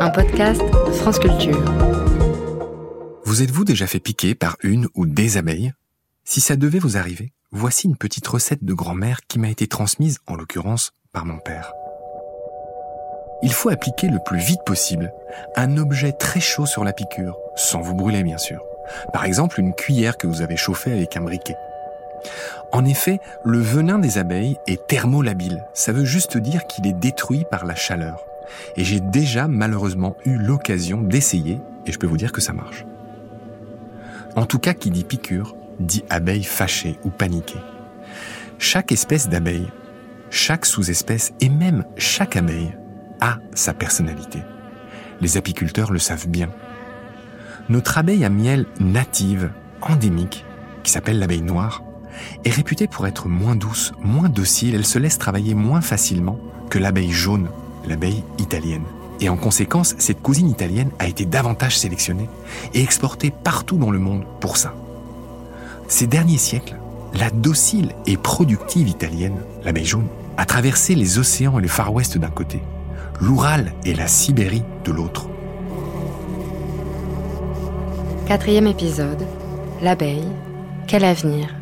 [0.00, 0.62] un podcast
[0.92, 1.58] France Culture.
[3.24, 5.72] Vous êtes-vous déjà fait piquer par une ou des abeilles?
[6.24, 10.18] Si ça devait vous arriver, voici une petite recette de grand-mère qui m'a été transmise,
[10.26, 11.72] en l'occurrence, par mon père.
[13.42, 15.12] Il faut appliquer le plus vite possible
[15.56, 18.62] un objet très chaud sur la piqûre, sans vous brûler bien sûr.
[19.12, 21.56] Par exemple, une cuillère que vous avez chauffée avec un briquet.
[22.72, 25.64] En effet, le venin des abeilles est thermolabile.
[25.74, 28.27] Ça veut juste dire qu'il est détruit par la chaleur.
[28.76, 32.84] Et j'ai déjà malheureusement eu l'occasion d'essayer, et je peux vous dire que ça marche.
[34.36, 37.60] En tout cas, qui dit piqûre, dit abeille fâchée ou paniquée.
[38.58, 39.70] Chaque espèce d'abeille,
[40.30, 42.74] chaque sous-espèce et même chaque abeille
[43.20, 44.40] a sa personnalité.
[45.20, 46.50] Les apiculteurs le savent bien.
[47.68, 49.50] Notre abeille à miel native,
[49.82, 50.44] endémique,
[50.82, 51.82] qui s'appelle l'abeille noire,
[52.44, 56.38] est réputée pour être moins douce, moins docile, elle se laisse travailler moins facilement
[56.70, 57.48] que l'abeille jaune,
[57.88, 58.84] l'abeille italienne.
[59.20, 62.28] Et en conséquence, cette cousine italienne a été davantage sélectionnée
[62.74, 64.74] et exportée partout dans le monde pour ça.
[65.88, 66.76] Ces derniers siècles,
[67.14, 72.16] la docile et productive italienne, l'abeille jaune, a traversé les océans et le Far West
[72.18, 72.62] d'un côté,
[73.20, 75.28] l'Oural et la Sibérie de l'autre.
[78.26, 79.26] Quatrième épisode,
[79.82, 80.28] l'abeille,
[80.86, 81.57] quel avenir?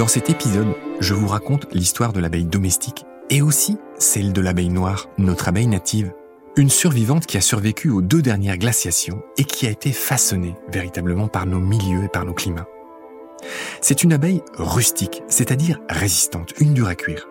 [0.00, 4.70] Dans cet épisode, je vous raconte l'histoire de l'abeille domestique et aussi celle de l'abeille
[4.70, 6.14] noire, notre abeille native,
[6.56, 11.28] une survivante qui a survécu aux deux dernières glaciations et qui a été façonnée véritablement
[11.28, 12.66] par nos milieux et par nos climats.
[13.82, 17.28] C'est une abeille rustique, c'est-à-dire résistante, une dure à cuire.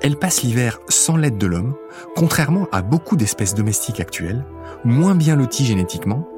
[0.00, 1.74] Elle passe l'hiver sans l'aide de l'homme,
[2.14, 4.46] contrairement à beaucoup d'espèces domestiques actuelles,
[4.84, 6.28] moins bien loties génétiquement,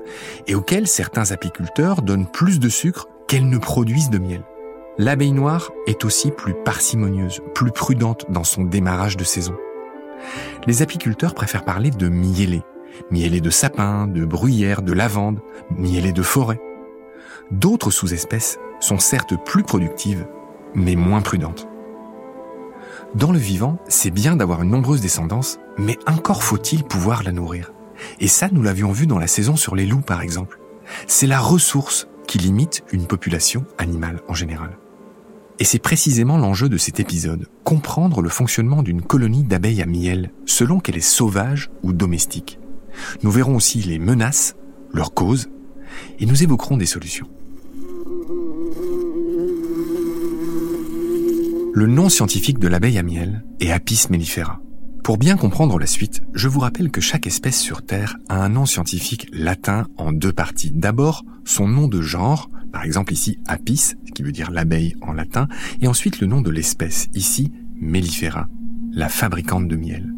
[0.47, 4.45] et auxquelles certains apiculteurs donnent plus de sucre qu'elles ne produisent de miel.
[4.99, 9.55] L'abeille noire est aussi plus parcimonieuse, plus prudente dans son démarrage de saison.
[10.67, 12.63] Les apiculteurs préfèrent parler de mielés,
[13.11, 16.61] mielés de sapin, de bruyère, de lavande, mielés de forêt.
[17.51, 20.27] D'autres sous-espèces sont certes plus productives,
[20.75, 21.67] mais moins prudentes.
[23.15, 27.73] Dans le vivant, c'est bien d'avoir une nombreuse descendance, mais encore faut-il pouvoir la nourrir.
[28.21, 30.59] Et ça, nous l'avions vu dans la saison sur les loups, par exemple.
[31.07, 34.79] C'est la ressource qui limite une population animale en général.
[35.59, 40.31] Et c'est précisément l'enjeu de cet épisode, comprendre le fonctionnement d'une colonie d'abeilles à miel,
[40.47, 42.59] selon qu'elle est sauvage ou domestique.
[43.23, 44.57] Nous verrons aussi les menaces,
[44.95, 45.51] leurs causes,
[46.21, 47.29] et nous évoquerons des solutions.
[51.75, 54.59] Le nom scientifique de l'abeille à miel est Apis mellifera.
[55.03, 58.51] Pour bien comprendre la suite, je vous rappelle que chaque espèce sur Terre a un
[58.51, 60.71] nom scientifique latin en deux parties.
[60.71, 65.49] D'abord, son nom de genre, par exemple ici Apis, qui veut dire l'abeille en latin,
[65.81, 68.47] et ensuite le nom de l'espèce, ici Mellifera,
[68.93, 70.15] la fabricante de miel.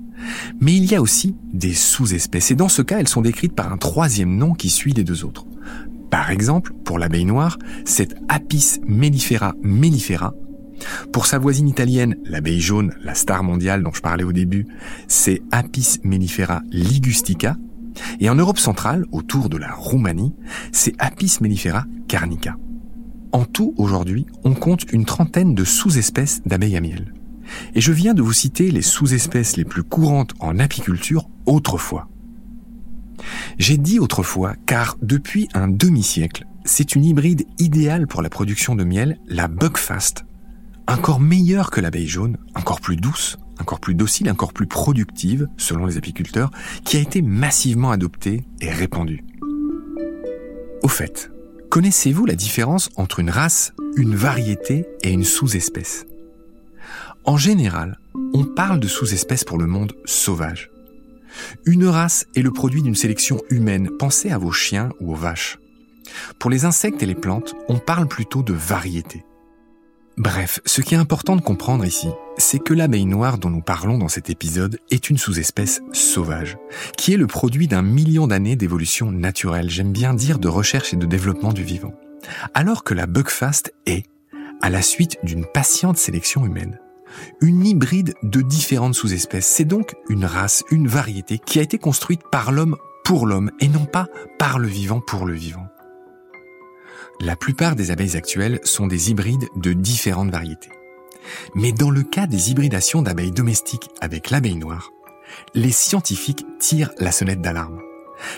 [0.60, 3.72] Mais il y a aussi des sous-espèces, et dans ce cas, elles sont décrites par
[3.72, 5.46] un troisième nom qui suit les deux autres.
[6.10, 10.34] Par exemple, pour l'abeille noire, c'est Apis mellifera mellifera.
[11.12, 14.66] Pour sa voisine italienne, l'abeille jaune, la star mondiale dont je parlais au début,
[15.08, 17.56] c'est Apis mellifera ligustica.
[18.20, 20.34] Et en Europe centrale, autour de la Roumanie,
[20.72, 22.56] c'est Apis mellifera carnica.
[23.32, 27.14] En tout, aujourd'hui, on compte une trentaine de sous-espèces d'abeilles à miel.
[27.74, 32.08] Et je viens de vous citer les sous-espèces les plus courantes en apiculture autrefois.
[33.58, 38.84] J'ai dit autrefois car depuis un demi-siècle, c'est une hybride idéale pour la production de
[38.84, 40.24] miel, la Buckfast,
[40.86, 45.86] encore meilleure que l'abeille jaune, encore plus douce, encore plus docile, encore plus productive, selon
[45.86, 46.50] les apiculteurs,
[46.84, 49.24] qui a été massivement adoptée et répandue.
[50.82, 51.30] Au fait,
[51.74, 56.06] Connaissez-vous la différence entre une race, une variété et une sous-espèce?
[57.24, 57.98] En général,
[58.32, 60.70] on parle de sous-espèces pour le monde sauvage.
[61.66, 65.58] Une race est le produit d'une sélection humaine, pensez à vos chiens ou aux vaches.
[66.38, 69.24] Pour les insectes et les plantes, on parle plutôt de variété.
[70.16, 72.08] Bref, ce qui est important de comprendre ici,
[72.38, 76.56] c'est que l'abeille noire dont nous parlons dans cet épisode est une sous-espèce sauvage,
[76.96, 80.96] qui est le produit d'un million d'années d'évolution naturelle, j'aime bien dire de recherche et
[80.96, 81.94] de développement du vivant.
[82.54, 84.06] Alors que la Buckfast est,
[84.62, 86.78] à la suite d'une patiente sélection humaine,
[87.40, 89.46] une hybride de différentes sous-espèces.
[89.46, 93.68] C'est donc une race, une variété qui a été construite par l'homme pour l'homme et
[93.68, 94.06] non pas
[94.38, 95.66] par le vivant pour le vivant.
[97.20, 100.70] La plupart des abeilles actuelles sont des hybrides de différentes variétés.
[101.54, 104.90] Mais dans le cas des hybridations d'abeilles domestiques avec l'abeille noire,
[105.54, 107.80] les scientifiques tirent la sonnette d'alarme.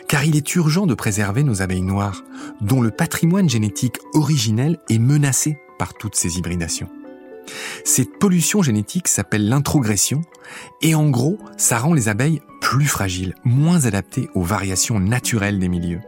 [0.09, 2.23] Car il est urgent de préserver nos abeilles noires,
[2.61, 6.89] dont le patrimoine génétique originel est menacé par toutes ces hybridations.
[7.85, 10.23] Cette pollution génétique s'appelle l'introgression
[10.83, 15.69] et en gros, ça rend les abeilles plus fragiles, moins adaptées aux variations naturelles des
[15.69, 16.01] milieux.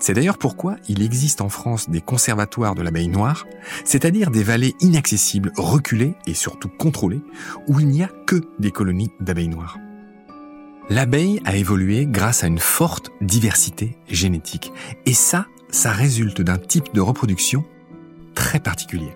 [0.00, 3.46] C'est d'ailleurs pourquoi il existe en France des conservatoires de l'abeille noire,
[3.84, 7.22] c'est-à-dire des vallées inaccessibles, reculées et surtout contrôlées,
[7.68, 9.78] où il n'y a que des colonies d'abeilles noires.
[10.90, 14.72] L'abeille a évolué grâce à une forte diversité génétique,
[15.06, 17.64] et ça, ça résulte d'un type de reproduction
[18.34, 19.14] très particulier.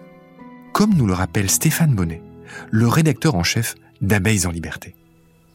[0.72, 2.22] Comme nous le rappelle Stéphane Bonnet,
[2.70, 4.94] le rédacteur en chef d'Abeilles en liberté.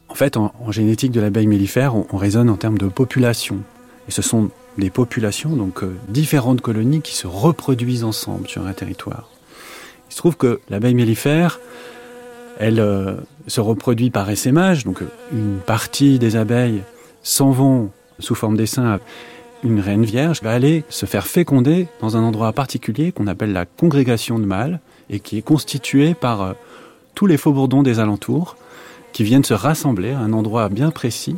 [0.08, 3.60] En fait, en, génétique de l'abeille mellifère, on, raisonne en termes de population.
[4.08, 8.72] Et ce sont des populations, donc euh, différentes colonies qui se reproduisent ensemble sur un
[8.72, 9.28] territoire.
[10.08, 11.60] Il se trouve que l'abeille mellifère,
[12.58, 13.16] elle euh,
[13.46, 16.82] se reproduit par essaimage, donc euh, une partie des abeilles
[17.22, 19.00] s'en vont sous forme d'essaim.
[19.64, 23.64] Une reine vierge va aller se faire féconder dans un endroit particulier qu'on appelle la
[23.64, 26.56] congrégation de mâles et qui est constituée par
[27.14, 28.56] tous les faux-bourdons des alentours
[29.12, 31.36] qui viennent se rassembler à un endroit bien précis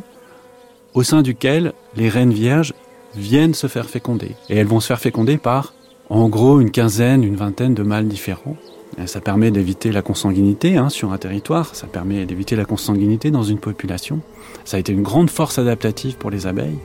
[0.95, 2.73] au sein duquel les reines vierges
[3.15, 4.31] viennent se faire féconder.
[4.49, 5.73] Et elles vont se faire féconder par,
[6.09, 8.57] en gros, une quinzaine, une vingtaine de mâles différents.
[9.05, 13.43] ça permet d'éviter la consanguinité hein, sur un territoire, ça permet d'éviter la consanguinité dans
[13.43, 14.21] une population.
[14.63, 16.79] Ça a été une grande force adaptative pour les abeilles.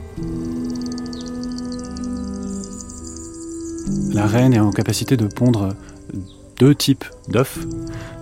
[4.13, 5.69] La reine est en capacité de pondre
[6.57, 7.65] deux types d'œufs,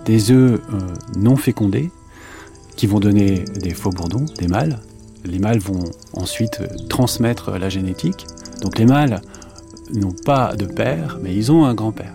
[0.04, 0.78] des œufs euh,
[1.18, 1.90] non fécondés,
[2.76, 4.80] qui vont donner des faux bourdons, des mâles,
[5.24, 8.26] les mâles vont ensuite transmettre la génétique.
[8.62, 9.20] Donc les mâles
[9.94, 12.14] n'ont pas de père, mais ils ont un grand-père.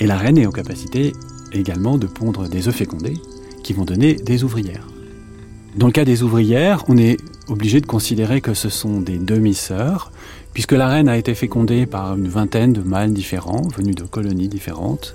[0.00, 1.12] Et la reine est en capacité
[1.52, 3.16] également de pondre des œufs fécondés
[3.62, 4.86] qui vont donner des ouvrières.
[5.76, 7.18] Dans le cas des ouvrières, on est
[7.48, 10.12] obligé de considérer que ce sont des demi-sœurs,
[10.52, 14.48] puisque la reine a été fécondée par une vingtaine de mâles différents, venus de colonies
[14.48, 15.14] différentes.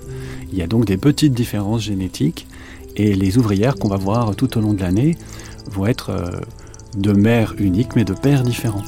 [0.52, 2.46] Il y a donc des petites différences génétiques,
[2.96, 5.16] et les ouvrières qu'on va voir tout au long de l'année
[5.66, 6.40] vont être euh,
[6.96, 8.84] de mères uniques mais de pères différents.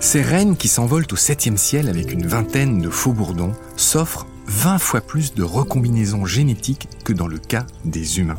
[0.00, 4.78] Ces reines qui s'envolent au septième ciel avec une vingtaine de faux bourdons s'offrent 20
[4.78, 8.38] fois plus de recombinaisons génétiques que dans le cas des humains.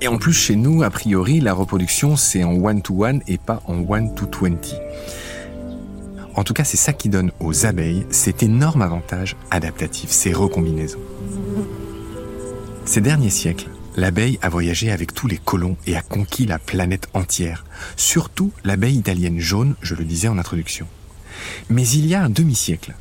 [0.00, 3.78] Et en plus, chez nous, a priori, la reproduction, c'est en one-to-one et pas en
[3.78, 4.74] one-to-twenty.
[6.34, 11.00] En tout cas, c'est ça qui donne aux abeilles cet énorme avantage adaptatif, ces recombinaisons.
[12.86, 17.08] Ces derniers siècles, l'abeille a voyagé avec tous les colons et a conquis la planète
[17.14, 17.64] entière,
[17.96, 20.86] surtout l'abeille italienne jaune, je le disais en introduction.
[21.68, 22.94] Mais il y a un demi-siècle,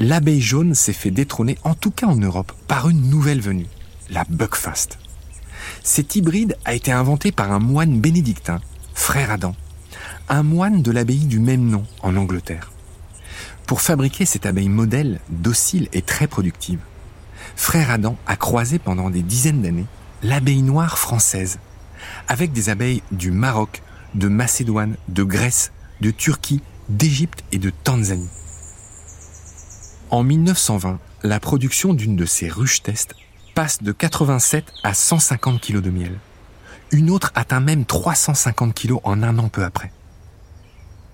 [0.00, 3.68] l'abeille jaune s'est fait détrôner, en tout cas en Europe, par une nouvelle venue,
[4.10, 4.98] la Buckfast.
[5.84, 8.60] Cet hybride a été inventé par un moine bénédictin,
[8.94, 9.54] frère Adam,
[10.28, 12.72] un moine de l'abbaye du même nom en Angleterre.
[13.68, 16.80] Pour fabriquer cette abeille modèle, docile et très productive,
[17.56, 19.86] frère Adam a croisé pendant des dizaines d'années
[20.22, 21.58] l'abeille noire française,
[22.28, 23.82] avec des abeilles du Maroc,
[24.14, 28.28] de Macédoine, de Grèce, de Turquie, d'Égypte et de Tanzanie.
[30.10, 33.14] En 1920, la production d'une de ces ruches test
[33.54, 36.18] passe de 87 à 150 kg de miel.
[36.90, 39.92] Une autre atteint même 350 kg en un an peu après.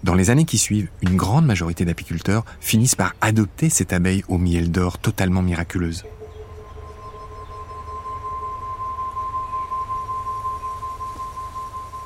[0.04, 4.38] Dans les années qui suivent, une grande majorité d'apiculteurs finissent par adopter cette abeille au
[4.38, 6.04] miel d'or totalement miraculeuse.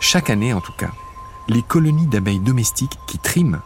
[0.00, 0.90] Chaque année, en tout cas,
[1.46, 3.60] les colonies d'abeilles domestiques qui triment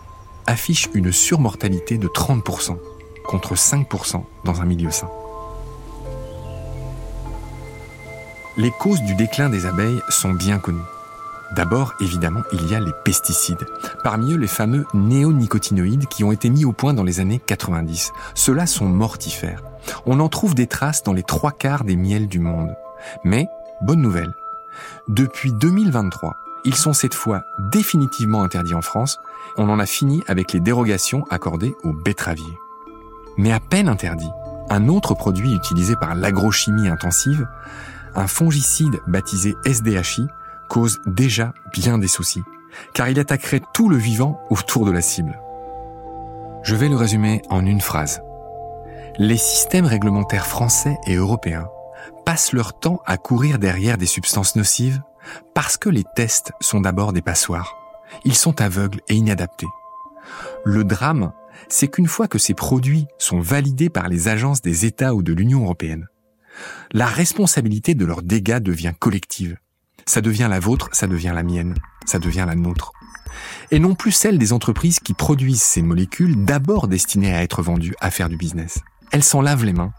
[0.47, 2.77] affichent une surmortalité de 30%,
[3.25, 5.09] contre 5% dans un milieu sain.
[8.57, 10.79] Les causes du déclin des abeilles sont bien connues.
[11.55, 13.67] D'abord, évidemment, il y a les pesticides.
[14.03, 18.13] Parmi eux, les fameux néonicotinoïdes qui ont été mis au point dans les années 90.
[18.35, 19.63] Ceux-là sont mortifères.
[20.05, 22.75] On en trouve des traces dans les trois quarts des miels du monde.
[23.23, 23.47] Mais,
[23.83, 24.35] bonne nouvelle,
[25.09, 29.19] depuis 2023, ils sont cette fois définitivement interdits en France.
[29.57, 32.59] On en a fini avec les dérogations accordées aux betteraviers.
[33.37, 34.31] Mais à peine interdit,
[34.71, 37.47] un autre produit utilisé par l'agrochimie intensive,
[38.15, 40.27] un fongicide baptisé SDHI,
[40.69, 42.43] cause déjà bien des soucis,
[42.95, 45.39] car il attaquerait tout le vivant autour de la cible.
[46.63, 48.23] Je vais le résumer en une phrase.
[49.19, 51.69] Les systèmes réglementaires français et européens
[52.25, 55.01] passent leur temps à courir derrière des substances nocives
[55.55, 57.77] parce que les tests sont d'abord des passoires.
[58.25, 59.67] Ils sont aveugles et inadaptés.
[60.65, 61.33] Le drame,
[61.69, 65.33] c'est qu'une fois que ces produits sont validés par les agences des États ou de
[65.33, 66.09] l'Union européenne,
[66.93, 69.57] la responsabilité de leurs dégâts devient collective.
[70.07, 72.93] Ça devient la vôtre, ça devient la mienne, ça devient la nôtre.
[73.71, 77.97] et non plus celle des entreprises qui produisent ces molécules d'abord destinées à être vendues
[78.01, 78.81] à faire du business.
[79.11, 79.93] Elles s'en lavent les mains.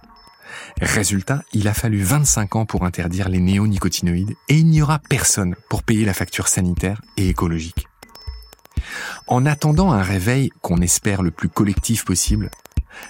[0.81, 5.55] Résultat, il a fallu 25 ans pour interdire les néonicotinoïdes et il n'y aura personne
[5.69, 7.87] pour payer la facture sanitaire et écologique.
[9.27, 12.51] En attendant un réveil qu'on espère le plus collectif possible,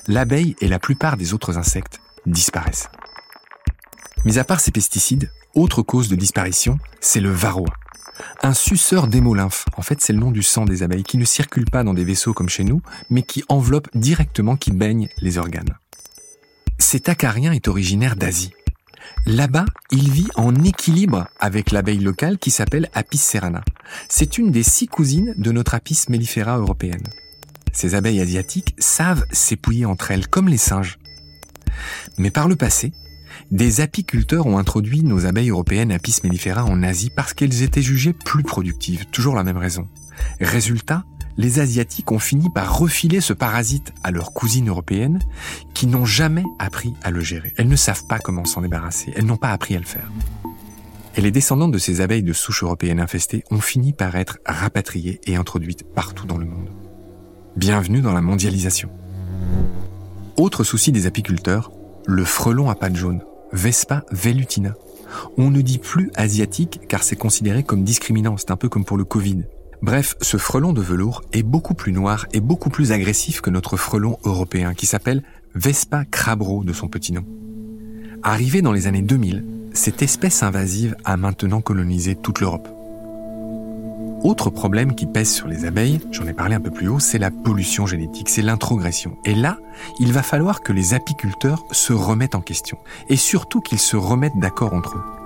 [0.08, 2.89] l'abeille et la plupart des autres insectes disparaissent.
[4.24, 7.74] Mais à part ces pesticides, autre cause de disparition, c'est le varroa.
[8.42, 11.65] Un suceur d'hémolymphe, en fait c'est le nom du sang des abeilles, qui ne circule
[11.65, 15.77] pas dans des vaisseaux comme chez nous, mais qui enveloppe directement, qui baigne les organes.
[16.77, 18.51] Cet acarien est originaire d'Asie.
[19.25, 23.63] Là-bas, il vit en équilibre avec l'abeille locale qui s'appelle Apis cerana.
[24.10, 27.03] C'est une des six cousines de notre Apis mellifera européenne.
[27.72, 31.00] Ces abeilles asiatiques savent s'épouiller entre elles comme les singes.
[32.17, 32.94] Mais par le passé,
[33.51, 38.13] des apiculteurs ont introduit nos abeilles européennes Apis mellifera en Asie parce qu'elles étaient jugées
[38.13, 39.88] plus productives, toujours la même raison.
[40.39, 41.03] Résultat,
[41.38, 45.20] les Asiatiques ont fini par refiler ce parasite à leurs cousines européennes
[45.74, 47.54] qui n'ont jamais appris à le gérer.
[47.58, 50.10] Elles ne savent pas comment s'en débarrasser, elles n'ont pas appris à le faire.
[51.18, 55.22] Et les descendantes de ces abeilles de souche européennes infestées ont fini par être rapatriées
[55.25, 56.70] et introduites partout dans le monde.
[57.56, 58.89] Bienvenue dans la mondialisation.
[60.36, 61.72] Autre souci des apiculteurs,
[62.06, 63.24] le frelon à pattes jaunes,
[63.54, 64.74] Vespa velutina.
[65.38, 68.98] On ne dit plus asiatique car c'est considéré comme discriminant, c'est un peu comme pour
[68.98, 69.46] le Covid.
[69.86, 73.77] Bref, ce frelon de velours est beaucoup plus noir et beaucoup plus agressif que notre
[73.77, 75.22] frelon européen qui s'appelle
[75.54, 77.24] Vespa crabro de son petit nom.
[78.24, 82.68] Arrivé dans les années 2000, cette espèce invasive a maintenant colonisé toute l'Europe.
[84.24, 87.20] Autre problème qui pèse sur les abeilles, j'en ai parlé un peu plus haut, c'est
[87.20, 89.18] la pollution génétique, c'est l'introgression.
[89.24, 89.60] Et là,
[90.00, 94.39] il va falloir que les apiculteurs se remettent en question, et surtout qu'ils se remettent
[94.39, 95.25] d'accord entre eux.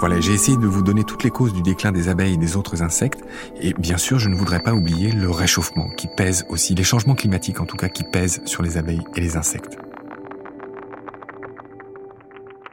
[0.00, 2.56] Voilà, j'ai essayé de vous donner toutes les causes du déclin des abeilles et des
[2.56, 3.20] autres insectes.
[3.60, 7.14] Et bien sûr, je ne voudrais pas oublier le réchauffement qui pèse aussi, les changements
[7.14, 9.76] climatiques en tout cas qui pèsent sur les abeilles et les insectes.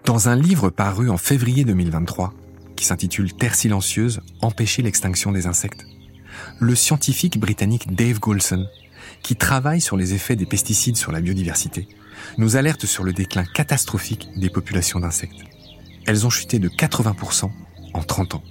[0.05, 2.33] Dans un livre paru en février 2023,
[2.77, 5.85] qui s'intitule Terre silencieuse, empêcher l'extinction des insectes,
[6.61, 8.67] le scientifique britannique Dave Golson,
[9.21, 11.89] qui travaille sur les effets des pesticides sur la biodiversité,
[12.37, 15.43] nous alerte sur le déclin catastrophique des populations d'insectes
[16.07, 17.51] elles ont chuté de 80%
[17.93, 18.43] en 30 ans.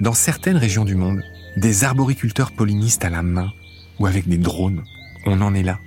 [0.00, 1.22] Dans certaines régions du monde,
[1.56, 3.50] des arboriculteurs pollinistes à la main
[3.98, 4.84] ou avec des drones,
[5.24, 5.80] on en est là.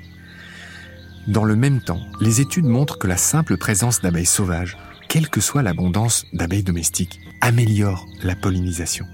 [1.27, 4.77] Dans le même temps, les études montrent que la simple présence d'abeilles sauvages,
[5.07, 9.05] quelle que soit l'abondance d'abeilles domestiques, améliore la pollinisation.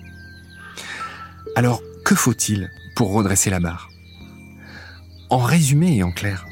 [1.57, 3.89] Alors, que faut-il pour redresser la barre?
[5.29, 6.45] En résumé et en clair,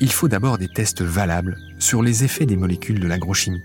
[0.00, 3.62] il faut d'abord des tests valables sur les effets des molécules de l'agrochimie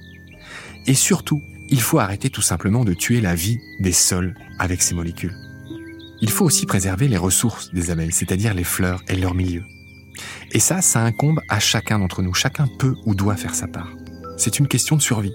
[0.88, 4.95] et surtout, il faut arrêter tout simplement de tuer la vie des sols avec ces
[4.95, 5.36] molécules.
[6.21, 9.63] Il faut aussi préserver les ressources des abeilles, c'est-à-dire les fleurs et leur milieu.
[10.51, 12.33] Et ça, ça incombe à chacun d'entre nous.
[12.33, 13.89] Chacun peut ou doit faire sa part.
[14.38, 15.33] C'est une question de survie.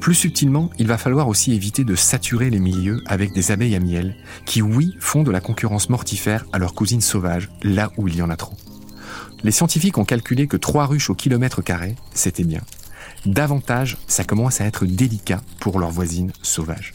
[0.00, 3.80] Plus subtilement, il va falloir aussi éviter de saturer les milieux avec des abeilles à
[3.80, 8.16] miel qui, oui, font de la concurrence mortifère à leurs cousines sauvages là où il
[8.16, 8.56] y en a trop.
[9.44, 12.62] Les scientifiques ont calculé que 3 ruches au kilomètre carré, c'était bien
[13.26, 16.92] davantage ça commence à être délicat pour leurs voisines sauvages.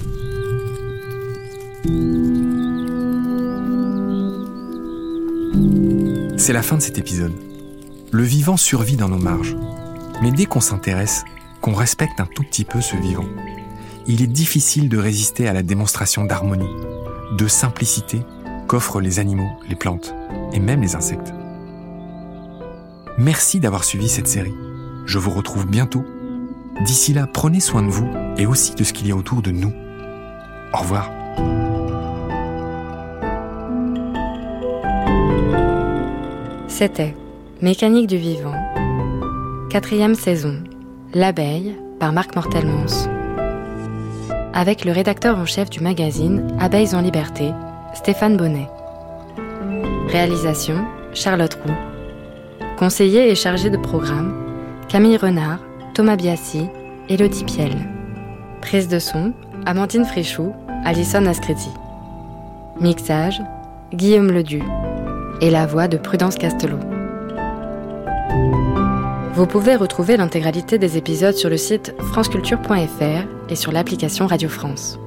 [6.38, 7.34] C'est la fin de cet épisode.
[8.12, 9.55] Le vivant survit dans nos marges.
[10.22, 11.24] Mais dès qu'on s'intéresse,
[11.62, 13.25] qu'on respecte un tout petit peu ce vivant,
[14.08, 16.70] il est difficile de résister à la démonstration d'harmonie,
[17.38, 18.22] de simplicité
[18.67, 20.13] qu'offrent les animaux, les plantes
[20.53, 21.34] et même les insectes.
[23.17, 24.53] Merci d'avoir suivi cette série.
[25.05, 26.05] Je vous retrouve bientôt
[26.82, 29.51] D'ici là, prenez soin de vous et aussi de ce qu'il y a autour de
[29.51, 29.74] nous.
[30.74, 31.10] Au revoir.
[36.67, 37.15] C'était
[37.62, 38.53] Mécanique du vivant,
[39.70, 40.62] quatrième saison,
[41.13, 43.08] L'abeille par Marc Mortelmans.
[44.53, 47.51] Avec le rédacteur en chef du magazine Abeilles en liberté,
[47.94, 48.67] Stéphane Bonnet.
[50.10, 51.74] Réalisation Charlotte Roux.
[52.77, 54.34] Conseiller et chargé de programme
[54.89, 55.60] Camille Renard,
[55.96, 56.68] Thomas Biassi,
[57.08, 57.72] Elodie Piel.
[58.60, 59.32] Prise de son,
[59.66, 60.52] Amandine Fréchou,
[60.84, 61.70] Alison Ascreti.
[62.82, 63.42] Mixage,
[63.94, 64.62] Guillaume Ledu.
[65.40, 66.80] Et la voix de Prudence Castelot.
[69.36, 75.00] Vous pouvez retrouver l'intégralité des épisodes sur le site franceculture.fr et sur l'application Radio France.